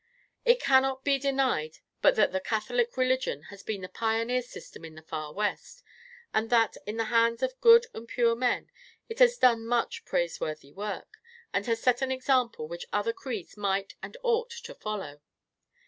[0.45, 4.95] It cannot be denied but that the Catholic religion has been the pioneer system in
[4.95, 5.83] the far West,
[6.33, 8.71] and that, in the hands of good and pure men,
[9.09, 11.19] it has done much praiseworthy work,
[11.53, 15.21] and has set an example which other creeds might and ought to follow.